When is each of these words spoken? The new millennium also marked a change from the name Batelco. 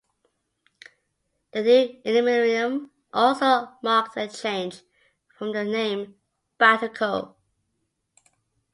The 1.51 1.61
new 1.61 2.23
millennium 2.23 2.89
also 3.13 3.73
marked 3.83 4.17
a 4.17 4.27
change 4.27 4.81
from 5.37 5.53
the 5.53 5.63
name 5.63 6.15
Batelco. 6.59 7.35